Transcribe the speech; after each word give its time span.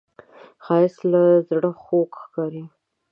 ښایست 0.63 1.01
له 1.11 1.21
زړه 1.49 1.69
خوږ 1.83 2.09
ښکاري 2.21 2.63